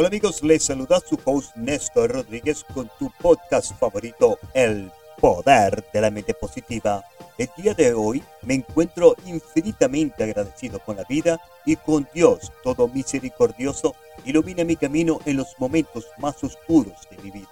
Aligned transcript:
Hola 0.00 0.08
amigos, 0.08 0.42
les 0.42 0.64
saluda 0.64 0.98
su 0.98 1.18
host 1.26 1.54
Néstor 1.56 2.10
Rodríguez 2.10 2.64
con 2.72 2.90
tu 2.98 3.12
podcast 3.20 3.78
favorito, 3.78 4.38
El 4.54 4.90
Poder 5.20 5.84
de 5.92 6.00
la 6.00 6.10
Mente 6.10 6.32
Positiva. 6.32 7.04
El 7.36 7.50
día 7.58 7.74
de 7.74 7.92
hoy 7.92 8.22
me 8.40 8.54
encuentro 8.54 9.14
infinitamente 9.26 10.24
agradecido 10.24 10.78
con 10.78 10.96
la 10.96 11.04
vida 11.04 11.38
y 11.66 11.76
con 11.76 12.08
Dios 12.14 12.50
todo 12.62 12.88
misericordioso 12.88 13.94
ilumina 14.24 14.64
mi 14.64 14.76
camino 14.76 15.20
en 15.26 15.36
los 15.36 15.48
momentos 15.58 16.06
más 16.16 16.42
oscuros 16.42 16.96
de 17.10 17.22
mi 17.22 17.30
vida. 17.30 17.50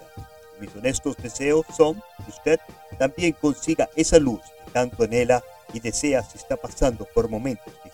Mis 0.59 0.75
honestos 0.75 1.17
deseos 1.17 1.67
son 1.77 2.01
que 2.25 2.31
usted 2.31 2.59
también 2.97 3.33
consiga 3.33 3.91
esa 3.95 4.17
luz 4.17 4.41
que 4.65 4.71
tanto 4.71 5.03
anhela 5.03 5.43
y 5.71 5.81
desea 5.81 6.23
si 6.23 6.39
está 6.39 6.55
pasando 6.55 7.05
por 7.13 7.29
momentos 7.29 7.67
difíciles. 7.67 7.88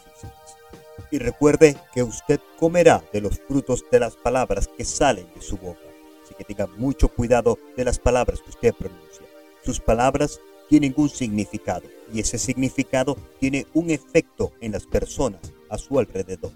Y 1.16 1.18
recuerde 1.18 1.77
que 1.93 2.04
usted 2.04 2.41
comerá 2.59 3.02
de 3.13 3.21
los 3.21 3.39
frutos 3.39 3.86
de 3.89 4.02
las 4.02 4.18
palabras 4.18 4.68
que 4.68 4.84
salen 4.84 5.25
de 5.34 5.41
su 5.41 5.55
boca. 5.55 5.79
Así 6.21 6.36
que 6.37 6.43
tenga 6.43 6.68
mucho 6.68 7.07
cuidado 7.07 7.57
de 7.78 7.86
las 7.86 8.00
palabras 8.00 8.42
que 8.42 8.50
usted 8.50 8.73
pronuncia. 8.73 9.25
Sus 9.64 9.79
palabras 9.79 10.42
tienen 10.68 10.93
un 10.97 11.07
significado 11.07 11.87
y 12.14 12.20
ese 12.20 12.37
significado 12.37 13.15
tiene 13.39 13.65
un 13.73 13.92
efecto 13.92 14.51
en 14.59 14.73
las 14.73 14.86
personas 14.86 15.39
a 15.70 15.78
su 15.78 15.97
alrededor. 15.97 16.51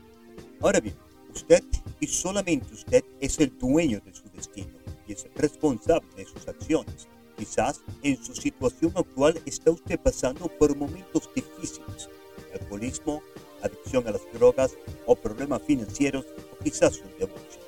Ahora 0.59 0.81
bien, 0.81 0.97
usted 1.33 1.63
y 2.01 2.07
solamente 2.07 2.73
usted 2.73 3.05
es 3.21 3.39
el 3.39 3.57
dueño 3.57 4.01
de 4.03 4.13
su 4.13 4.29
destino 4.35 4.77
y 5.07 5.13
es 5.13 5.25
responsable 5.35 6.09
de 6.17 6.25
sus 6.25 6.45
acciones. 6.49 7.07
Quizás 7.37 7.79
en 8.03 8.21
su 8.21 8.35
situación 8.35 8.91
actual 8.93 9.41
está 9.45 9.71
usted 9.71 9.97
pasando 9.97 10.49
por 10.49 10.75
momentos 10.75 11.29
difíciles. 11.33 12.09
Alcoholismo, 12.53 13.21
adicción 13.61 14.07
a 14.07 14.11
las 14.11 14.21
drogas 14.33 14.75
o 15.05 15.15
problemas 15.15 15.61
financieros 15.63 16.25
o 16.51 16.63
quizás 16.63 16.99
un 16.99 17.11
divorcio. 17.17 17.61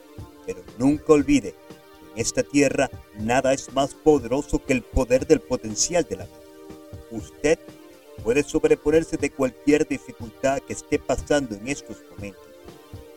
Pero 0.46 0.62
nunca 0.78 1.14
olvide 1.14 1.52
que 1.52 2.14
en 2.14 2.20
esta 2.20 2.44
tierra 2.44 2.90
nada 3.20 3.54
es 3.54 3.72
más 3.74 3.94
poderoso 3.94 4.64
que 4.64 4.74
el 4.74 4.82
poder 4.82 5.28
del 5.28 5.42
potencial 5.42 6.06
de 6.10 6.18
la 6.18 6.26
vida. 6.26 6.38
Usted 7.12 7.60
puede 8.24 8.44
sobreponerse 8.44 9.18
de 9.18 9.32
cualquier 9.32 9.88
dificultad 9.88 10.60
que 10.60 10.74
esté 10.74 11.00
pasando 11.00 11.56
en 11.56 11.68
estos 11.68 11.98
momentos. 12.12 12.44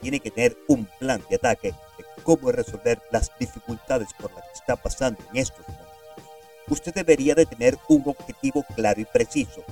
Tiene 0.00 0.20
que 0.20 0.30
tener 0.30 0.56
un 0.68 0.86
plan 0.98 1.22
de 1.28 1.36
ataque 1.36 1.68
de 1.68 2.04
cómo 2.22 2.52
resolver 2.52 3.00
las 3.10 3.30
dificultades 3.38 4.08
por 4.18 4.32
las 4.32 4.44
que 4.44 4.54
está 4.54 4.76
pasando 4.76 5.20
en 5.30 5.38
estos 5.38 5.66
momentos. 5.68 5.84
Usted 6.68 6.94
debería 6.94 7.34
de 7.34 7.46
tener 7.46 7.76
un 7.88 8.02
objetivo 8.06 8.64
claro 8.74 9.00
y 9.00 9.04
preciso 9.04 9.64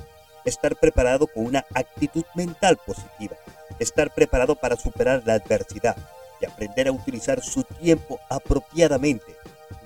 estar 0.45 0.77
preparado 0.77 1.27
con 1.27 1.47
una 1.47 1.65
actitud 1.75 2.25
mental 2.35 2.79
positiva, 2.85 3.37
estar 3.79 4.13
preparado 4.13 4.55
para 4.55 4.77
superar 4.77 5.23
la 5.25 5.35
adversidad 5.35 5.97
y 6.41 6.47
aprender 6.47 6.89
a 6.89 6.93
utilizar 6.93 7.41
su 7.43 7.63
tiempo 7.65 8.21
apropiadamente. 8.29 9.37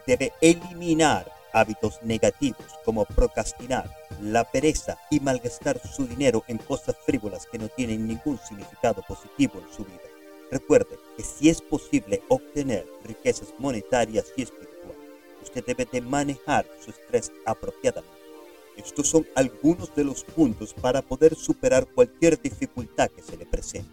Debe 0.06 0.32
eliminar 0.40 1.30
hábitos 1.52 2.02
negativos 2.02 2.66
como 2.84 3.04
procrastinar, 3.04 3.88
la 4.20 4.44
pereza 4.44 4.98
y 5.10 5.20
malgastar 5.20 5.80
su 5.80 6.06
dinero 6.06 6.44
en 6.48 6.58
cosas 6.58 6.96
frívolas 7.04 7.46
que 7.46 7.58
no 7.58 7.68
tienen 7.68 8.06
ningún 8.06 8.38
significado 8.38 9.02
positivo 9.06 9.60
en 9.60 9.74
su 9.74 9.84
vida. 9.84 10.00
Recuerde 10.50 10.98
que 11.16 11.24
si 11.24 11.48
es 11.48 11.60
posible 11.60 12.22
obtener 12.28 12.86
riquezas 13.04 13.48
monetarias 13.58 14.26
y 14.36 14.42
espirituales, 14.42 14.96
usted 15.42 15.64
debe 15.64 15.86
de 15.90 16.00
manejar 16.00 16.66
su 16.84 16.90
estrés 16.90 17.32
apropiadamente 17.44 18.15
estos 18.76 19.08
son 19.08 19.26
algunos 19.34 19.94
de 19.94 20.04
los 20.04 20.24
puntos 20.24 20.74
para 20.74 21.02
poder 21.02 21.34
superar 21.34 21.86
cualquier 21.86 22.40
dificultad 22.40 23.10
que 23.10 23.22
se 23.22 23.36
le 23.36 23.46
presente. 23.46 23.90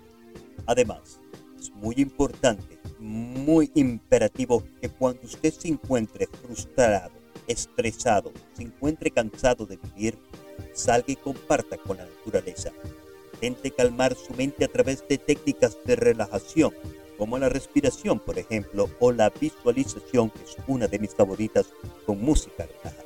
Además, 0.66 1.20
es 1.60 1.72
muy 1.72 1.96
importante, 1.98 2.80
muy 3.00 3.72
imperativo 3.74 4.64
que 4.82 4.90
cuando 4.90 5.22
usted 5.24 5.54
se 5.54 5.70
encuentre 5.70 6.28
frustrado, 6.28 7.12
estresado, 7.48 8.32
se 8.54 8.64
encuentre 8.64 9.12
cansado 9.12 9.66
de 9.66 9.78
vivir, 9.78 10.18
salga 10.74 11.12
y 11.12 11.16
comparta 11.16 11.78
con 11.78 11.98
la 11.98 12.06
naturaleza. 12.06 12.72
Intente 13.34 13.72
calmar 13.72 14.16
su 14.16 14.34
mente 14.36 14.64
a 14.64 14.70
través 14.70 15.06
de 15.08 15.18
técnicas 15.18 15.78
de 15.84 15.98
relajación, 15.98 16.74
como 17.18 17.38
la 17.38 17.50
respiración, 17.50 18.20
por 18.20 18.40
ejemplo, 18.40 18.90
o 19.00 19.12
la 19.12 19.30
visualización, 19.30 20.30
que 20.30 20.44
es 20.44 20.56
una 20.68 20.88
de 20.88 21.00
mis 21.00 21.14
favoritas, 21.14 21.68
con 22.06 22.22
música 22.22 22.66
relajada. 22.66 23.03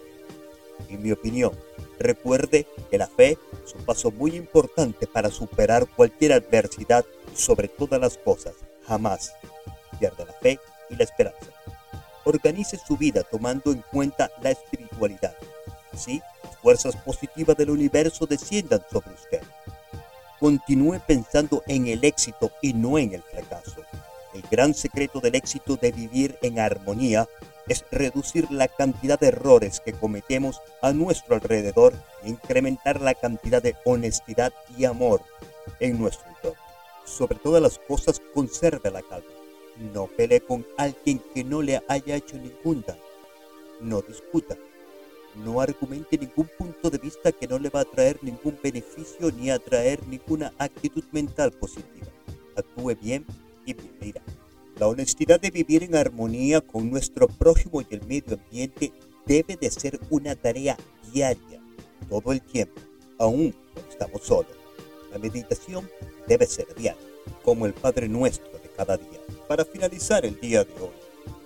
En 0.89 1.01
mi 1.01 1.11
opinión, 1.11 1.51
Recuerde 1.99 2.67
que 2.91 2.97
la 2.97 3.07
fe 3.07 3.37
es 3.65 3.73
un 3.73 3.83
paso 3.83 4.11
muy 4.11 4.35
importante 4.35 5.07
para 5.07 5.31
superar 5.31 5.87
cualquier 5.87 6.33
adversidad 6.33 7.03
y 7.33 7.37
sobre 7.37 7.67
todas 7.67 7.99
las 7.99 8.17
cosas, 8.17 8.53
jamás 8.85 9.33
pierda 9.99 10.25
la 10.25 10.33
fe 10.33 10.59
y 10.89 10.95
la 10.95 11.03
esperanza. 11.03 11.47
Organice 12.23 12.77
su 12.77 12.97
vida 12.97 13.23
tomando 13.23 13.71
en 13.71 13.83
cuenta 13.91 14.29
la 14.41 14.51
espiritualidad. 14.51 15.35
Así, 15.91 16.21
las 16.43 16.57
fuerzas 16.57 16.95
positivas 16.97 17.57
del 17.57 17.71
universo 17.71 18.27
desciendan 18.27 18.81
sobre 18.91 19.13
usted. 19.13 19.41
Continúe 20.39 20.99
pensando 21.07 21.63
en 21.65 21.87
el 21.87 22.03
éxito 22.03 22.51
y 22.61 22.73
no 22.73 22.99
en 22.99 23.15
el 23.15 23.23
fracaso. 23.23 23.81
El 24.35 24.43
gran 24.51 24.75
secreto 24.75 25.19
del 25.19 25.33
éxito 25.33 25.77
de 25.77 25.91
vivir 25.91 26.37
en 26.43 26.59
armonía 26.59 27.27
es 27.67 27.85
reducir 27.91 28.49
la 28.51 28.67
cantidad 28.67 29.19
de 29.19 29.27
errores 29.27 29.79
que 29.79 29.93
cometemos 29.93 30.61
a 30.81 30.93
nuestro 30.93 31.35
alrededor 31.35 31.93
e 32.23 32.29
incrementar 32.29 33.01
la 33.01 33.13
cantidad 33.13 33.61
de 33.61 33.75
honestidad 33.85 34.53
y 34.77 34.85
amor 34.85 35.21
en 35.79 35.99
nuestro 35.99 36.27
entorno. 36.29 36.61
Sobre 37.05 37.37
todas 37.37 37.61
las 37.61 37.79
cosas, 37.79 38.21
conserve 38.33 38.91
la 38.91 39.01
calma. 39.01 39.27
No 39.93 40.07
pelee 40.07 40.41
con 40.41 40.65
alguien 40.77 41.21
que 41.33 41.43
no 41.43 41.61
le 41.61 41.81
haya 41.87 42.15
hecho 42.15 42.37
ningún 42.37 42.83
daño. 42.85 43.01
No 43.79 44.01
discuta. 44.01 44.55
No 45.35 45.61
argumente 45.61 46.17
ningún 46.17 46.49
punto 46.57 46.89
de 46.89 46.97
vista 46.97 47.31
que 47.31 47.47
no 47.47 47.59
le 47.59 47.69
va 47.69 47.81
a 47.81 47.85
traer 47.85 48.17
ningún 48.23 48.57
beneficio 48.61 49.31
ni 49.31 49.51
a 49.51 49.59
traer 49.59 50.05
ninguna 50.07 50.51
actitud 50.57 51.03
mental 51.11 51.51
positiva. 51.51 52.07
Actúe 52.55 52.95
bien 52.95 53.25
y 53.65 53.73
bien. 53.73 54.15
La 54.79 54.87
honestidad 54.87 55.39
de 55.39 55.49
vivir 55.49 55.81
en 55.81 55.95
armonía 55.95 56.61
con 56.61 56.91
nuestro 56.91 57.27
prójimo 57.27 57.81
y 57.81 57.87
el 57.89 58.05
medio 58.05 58.35
ambiente 58.35 58.93
debe 59.25 59.55
de 59.55 59.71
ser 59.71 59.99
una 60.11 60.35
tarea 60.35 60.77
diaria, 61.11 61.59
todo 62.07 62.31
el 62.31 62.41
tiempo, 62.43 62.79
aún 63.17 63.55
cuando 63.73 63.91
estamos 63.91 64.21
solos. 64.21 64.51
La 65.11 65.17
meditación 65.17 65.89
debe 66.27 66.45
ser 66.45 66.67
diaria, 66.75 66.95
como 67.43 67.65
el 67.65 67.73
Padre 67.73 68.07
Nuestro 68.07 68.51
de 68.59 68.69
cada 68.69 68.97
día. 68.97 69.19
Para 69.47 69.65
finalizar 69.65 70.23
el 70.27 70.39
día 70.39 70.63
de 70.63 70.73
hoy, 70.73 70.91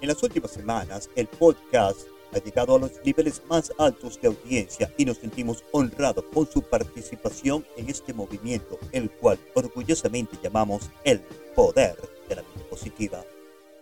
en 0.01 0.09
las 0.09 0.21
últimas 0.21 0.51
semanas 0.51 1.09
el 1.15 1.27
podcast 1.27 2.01
ha 2.33 2.39
llegado 2.39 2.75
a 2.75 2.79
los 2.79 2.91
niveles 3.05 3.41
más 3.47 3.71
altos 3.77 4.19
de 4.21 4.27
audiencia 4.27 4.93
y 4.97 5.05
nos 5.05 5.17
sentimos 5.17 5.63
honrados 5.71 6.25
con 6.33 6.51
su 6.51 6.61
participación 6.63 7.65
en 7.77 7.89
este 7.89 8.13
movimiento, 8.13 8.77
el 8.91 9.09
cual 9.09 9.39
orgullosamente 9.53 10.37
llamamos 10.43 10.89
el 11.05 11.21
poder 11.55 11.95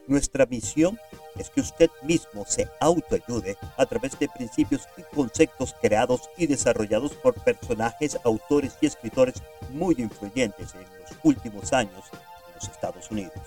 Nuestra 0.08 0.46
misión 0.48 1.00
es 1.38 1.50
que 1.52 1.62
usted 1.62 1.90
mismo 2.02 2.44
se 2.48 2.68
autoayude 2.80 3.58
a 3.78 3.86
través 3.86 4.18
de 4.18 4.28
principios 4.28 4.88
y 4.98 5.04
conceptos 5.16 5.76
creados 5.80 6.22
y 6.36 6.48
desarrollados 6.48 7.14
por 7.14 7.36
personajes, 7.36 8.18
autores 8.24 8.76
y 8.82 8.88
escritores 8.88 9.36
muy 9.70 9.96
influyentes 10.00 10.74
en 10.74 10.82
los 10.82 11.12
últimos 11.24 11.72
años 11.74 12.04
en 12.12 12.56
los 12.56 12.64
Estados 12.64 13.12
Unidos. 13.12 13.38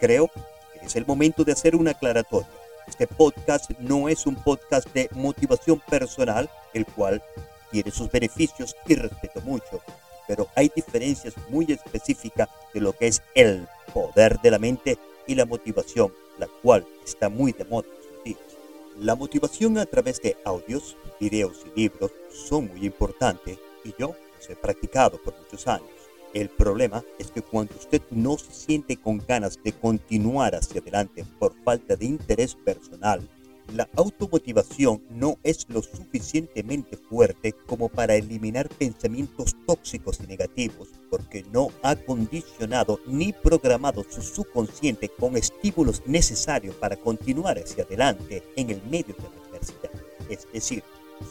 Creo 0.00 0.30
que 0.72 0.86
es 0.86 0.96
el 0.96 1.04
momento 1.04 1.44
de 1.44 1.52
hacer 1.52 1.76
una 1.76 1.90
aclaratoria. 1.90 2.48
Este 2.86 3.06
podcast 3.06 3.70
no 3.78 4.08
es 4.08 4.26
un 4.26 4.36
podcast 4.36 4.88
de 4.94 5.08
motivación 5.12 5.80
personal, 5.80 6.48
el 6.72 6.86
cual 6.86 7.22
tiene 7.70 7.90
sus 7.90 8.10
beneficios 8.10 8.74
y 8.86 8.94
respeto 8.94 9.40
mucho, 9.42 9.82
pero 10.26 10.48
hay 10.54 10.70
diferencias 10.74 11.34
muy 11.48 11.66
específicas 11.70 12.48
de 12.72 12.80
lo 12.80 12.92
que 12.92 13.06
es 13.08 13.22
el 13.34 13.66
poder 13.92 14.40
de 14.40 14.50
la 14.50 14.58
mente 14.58 14.98
y 15.26 15.34
la 15.34 15.46
motivación, 15.46 16.12
la 16.38 16.48
cual 16.62 16.86
está 17.04 17.28
muy 17.28 17.52
de 17.52 17.64
moda 17.64 17.86
en 17.88 18.00
estos 18.00 18.24
días. 18.24 18.38
La 18.98 19.14
motivación 19.14 19.78
a 19.78 19.86
través 19.86 20.20
de 20.22 20.36
audios, 20.44 20.96
videos 21.20 21.64
y 21.74 21.80
libros 21.80 22.12
son 22.30 22.68
muy 22.68 22.86
importantes 22.86 23.58
y 23.84 23.94
yo 23.98 24.14
los 24.36 24.50
he 24.50 24.56
practicado 24.56 25.18
por 25.22 25.34
muchos 25.36 25.66
años. 25.66 25.88
El 26.32 26.48
problema 26.48 27.04
es 27.18 27.30
que 27.30 27.42
cuando 27.42 27.74
usted 27.76 28.02
no 28.10 28.36
se 28.36 28.52
siente 28.52 28.96
con 28.96 29.22
ganas 29.24 29.62
de 29.62 29.72
continuar 29.72 30.56
hacia 30.56 30.80
adelante 30.80 31.24
por 31.38 31.54
falta 31.62 31.94
de 31.94 32.06
interés 32.06 32.56
personal, 32.56 33.28
la 33.72 33.88
automotivación 33.96 35.02
no 35.10 35.38
es 35.42 35.66
lo 35.68 35.82
suficientemente 35.82 36.96
fuerte 36.96 37.52
como 37.66 37.88
para 37.88 38.14
eliminar 38.14 38.68
pensamientos 38.68 39.56
tóxicos 39.66 40.20
y 40.20 40.26
negativos 40.26 40.88
porque 41.10 41.44
no 41.52 41.70
ha 41.82 41.96
condicionado 41.96 43.00
ni 43.06 43.32
programado 43.32 44.04
su 44.08 44.22
subconsciente 44.22 45.08
con 45.08 45.36
estímulos 45.36 46.02
necesarios 46.06 46.74
para 46.76 46.96
continuar 46.96 47.58
hacia 47.58 47.84
adelante 47.84 48.42
en 48.56 48.70
el 48.70 48.82
medio 48.90 49.14
de 49.14 49.22
la 49.22 49.46
adversidad. 49.46 49.90
Es 50.28 50.46
decir, 50.52 50.82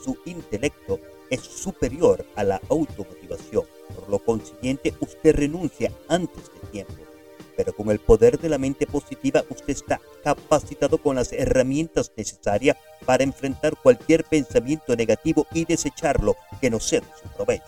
su 0.04 0.18
intelecto 0.26 1.00
es 1.30 1.42
superior 1.42 2.26
a 2.36 2.44
la 2.44 2.62
automotivación. 2.70 3.66
Por 3.96 4.10
lo 4.10 4.20
consiguiente, 4.20 4.94
usted 5.00 5.36
renuncia 5.36 5.92
antes 6.08 6.44
de 6.54 6.68
tiempo 6.70 7.13
pero 7.56 7.74
con 7.74 7.90
el 7.90 8.00
poder 8.00 8.40
de 8.40 8.50
la 8.50 8.58
mente 8.58 8.88
positiva 8.88 9.44
usted 9.50 9.70
está 9.70 10.00
capacitado 10.24 10.98
con 10.98 11.16
las 11.16 11.32
herramientas 11.34 12.12
necesarias 12.16 12.78
para 13.06 13.24
enfrentar 13.24 13.76
cualquier 13.82 14.24
pensamiento 14.24 14.96
negativo 14.96 15.48
y 15.54 15.66
desecharlo 15.66 16.36
que 16.62 16.70
no 16.70 16.80
sea 16.80 17.02
de 17.02 17.08
su 17.22 17.30
provecho. 17.36 17.66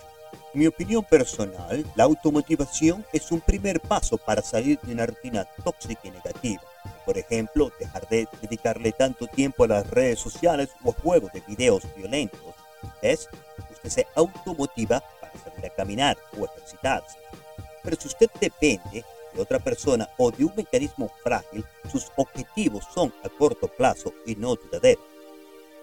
En 0.54 0.60
mi 0.60 0.66
opinión 0.66 1.04
personal, 1.04 1.84
la 1.96 2.04
automotivación 2.04 3.04
es 3.12 3.30
un 3.30 3.40
primer 3.40 3.78
paso 3.80 4.16
para 4.16 4.40
salir 4.40 4.78
de 4.80 4.94
una 4.94 5.04
rutina 5.04 5.44
tóxica 5.62 6.00
y 6.04 6.10
negativa. 6.10 6.62
Por 7.04 7.18
ejemplo, 7.18 7.70
dejar 7.78 8.08
de 8.08 8.26
dedicarle 8.40 8.92
tanto 8.92 9.26
tiempo 9.26 9.64
a 9.64 9.68
las 9.68 9.90
redes 9.90 10.18
sociales 10.18 10.70
o 10.82 10.90
a 10.90 10.94
juegos 10.94 11.32
de 11.32 11.42
videos 11.46 11.82
violentos. 11.94 12.40
Es, 13.02 13.28
usted 13.70 13.90
se 13.90 14.06
automotiva 14.14 15.02
para 15.20 15.32
salir 15.38 15.66
a 15.66 15.74
caminar 15.74 16.16
o 16.38 16.46
ejercitarse. 16.46 17.18
Pero 17.82 17.96
si 18.00 18.08
usted 18.08 18.30
depende 18.40 19.04
de 19.36 19.42
otra 19.42 19.58
persona 19.58 20.08
o 20.16 20.30
de 20.30 20.44
un 20.44 20.52
mecanismo 20.56 21.10
frágil, 21.22 21.64
sus 21.92 22.06
objetivos 22.16 22.84
son 22.92 23.12
a 23.22 23.28
corto 23.28 23.68
plazo 23.68 24.12
y 24.24 24.34
no 24.34 24.56
duraderos. 24.56 25.04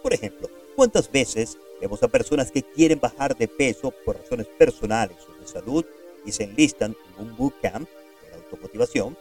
Por 0.01 0.13
ejemplo, 0.13 0.49
¿cuántas 0.75 1.09
veces 1.09 1.57
vemos 1.79 2.03
a 2.03 2.07
personas 2.07 2.51
que 2.51 2.63
quieren 2.63 2.99
bajar 2.99 3.37
de 3.37 3.47
peso 3.47 3.93
por 4.05 4.17
razones 4.17 4.47
personales 4.47 5.17
o 5.29 5.39
de 5.39 5.47
salud 5.47 5.85
y 6.25 6.31
se 6.31 6.43
enlistan 6.43 6.95
en 7.17 7.27
un 7.27 7.37
bootcamp 7.37 7.87
de 7.87 8.35
automotivación 8.35 9.17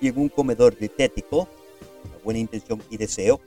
y 0.00 0.08
en 0.08 0.18
un 0.18 0.28
comedor 0.28 0.76
dietético, 0.76 1.48
una 2.04 2.18
buena 2.22 2.40
intención 2.40 2.82
y 2.90 2.96
deseo, 2.96 3.40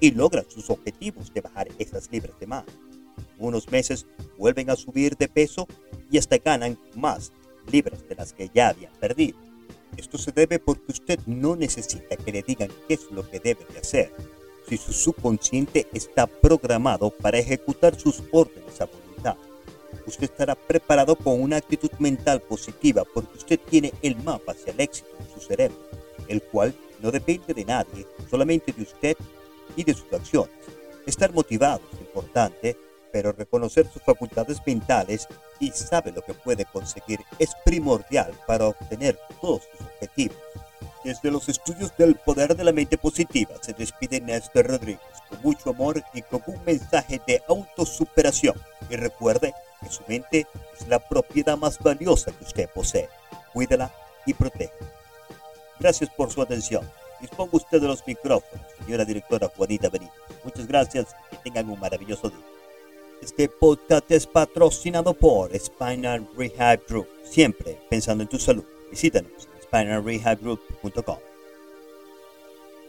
y 0.00 0.10
logran 0.10 0.48
sus 0.48 0.70
objetivos 0.70 1.32
de 1.32 1.40
bajar 1.40 1.68
esas 1.78 2.10
libras 2.10 2.38
de 2.40 2.46
más? 2.46 2.64
Unos 3.38 3.70
meses 3.70 4.06
vuelven 4.36 4.70
a 4.70 4.76
subir 4.76 5.16
de 5.16 5.28
peso 5.28 5.66
y 6.10 6.18
hasta 6.18 6.38
ganan 6.38 6.78
más 6.94 7.32
libras 7.70 8.06
de 8.08 8.14
las 8.14 8.32
que 8.32 8.50
ya 8.52 8.68
habían 8.68 8.92
perdido. 8.94 9.47
Esto 9.96 10.18
se 10.18 10.32
debe 10.32 10.58
porque 10.58 10.92
usted 10.92 11.18
no 11.26 11.56
necesita 11.56 12.16
que 12.16 12.32
le 12.32 12.42
digan 12.42 12.70
qué 12.86 12.94
es 12.94 13.10
lo 13.10 13.28
que 13.28 13.40
debe 13.40 13.64
de 13.72 13.78
hacer. 13.78 14.12
Si 14.68 14.76
su 14.76 14.92
subconsciente 14.92 15.86
está 15.92 16.26
programado 16.26 17.10
para 17.10 17.38
ejecutar 17.38 17.98
sus 17.98 18.22
órdenes 18.30 18.80
a 18.80 18.86
voluntad, 18.86 19.36
usted 20.06 20.24
estará 20.24 20.54
preparado 20.54 21.16
con 21.16 21.40
una 21.40 21.56
actitud 21.56 21.90
mental 21.98 22.40
positiva 22.42 23.04
porque 23.14 23.38
usted 23.38 23.58
tiene 23.58 23.92
el 24.02 24.16
mapa 24.16 24.52
hacia 24.52 24.72
el 24.72 24.80
éxito 24.80 25.08
en 25.18 25.34
su 25.34 25.46
cerebro, 25.46 25.78
el 26.28 26.42
cual 26.42 26.74
no 27.00 27.10
depende 27.10 27.54
de 27.54 27.64
nadie, 27.64 28.06
solamente 28.30 28.72
de 28.72 28.82
usted 28.82 29.16
y 29.76 29.84
de 29.84 29.94
sus 29.94 30.12
acciones. 30.12 30.54
Estar 31.06 31.32
motivado 31.32 31.80
es 31.94 32.00
importante, 32.00 32.76
pero 33.12 33.32
reconocer 33.32 33.86
sus 33.90 34.02
facultades 34.02 34.58
mentales 34.66 35.26
y 35.60 35.70
sabe 35.70 36.12
lo 36.12 36.22
que 36.22 36.34
puede 36.34 36.64
conseguir 36.64 37.20
es 37.38 37.50
primordial 37.64 38.32
para 38.46 38.66
obtener 38.66 39.18
todos 39.40 39.62
sus 39.70 39.86
objetivos. 39.86 40.36
Desde 41.04 41.30
los 41.30 41.48
estudios 41.48 41.96
del 41.96 42.16
poder 42.16 42.56
de 42.56 42.64
la 42.64 42.72
mente 42.72 42.98
positiva 42.98 43.54
se 43.60 43.72
despide 43.72 44.20
Néstor 44.20 44.66
Rodríguez 44.66 45.00
con 45.28 45.40
mucho 45.42 45.70
amor 45.70 46.02
y 46.12 46.22
con 46.22 46.42
un 46.46 46.62
mensaje 46.64 47.20
de 47.26 47.42
autosuperación. 47.48 48.54
Y 48.90 48.96
recuerde 48.96 49.54
que 49.80 49.88
su 49.88 50.02
mente 50.08 50.46
es 50.78 50.88
la 50.88 50.98
propiedad 50.98 51.56
más 51.56 51.78
valiosa 51.78 52.32
que 52.32 52.44
usted 52.44 52.68
posee. 52.70 53.08
Cuídela 53.52 53.92
y 54.26 54.34
proteja. 54.34 54.74
Gracias 55.78 56.10
por 56.10 56.32
su 56.32 56.42
atención. 56.42 56.88
Disponga 57.20 57.56
usted 57.56 57.80
de 57.80 57.88
los 57.88 58.06
micrófonos, 58.06 58.66
señora 58.78 59.04
directora 59.04 59.50
Juanita 59.56 59.88
Benítez. 59.88 60.14
Muchas 60.44 60.66
gracias 60.66 61.16
y 61.32 61.36
tengan 61.36 61.68
un 61.70 61.78
maravilloso 61.80 62.28
día. 62.28 62.57
Este 63.22 63.48
podcast 63.48 64.10
es 64.10 64.26
patrocinado 64.26 65.12
por 65.12 65.50
Spinal 65.58 66.28
Rehab 66.36 66.80
Group. 66.88 67.08
Siempre 67.24 67.78
pensando 67.90 68.22
en 68.22 68.28
tu 68.28 68.38
salud. 68.38 68.64
Visítanos 68.90 69.48
spinalrehabgroup.com. 69.62 71.27